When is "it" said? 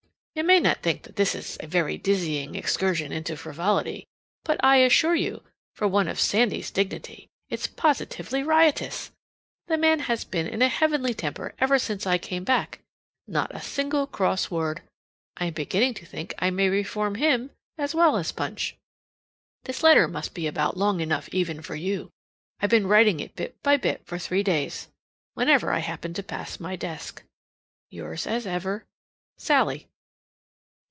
23.19-23.35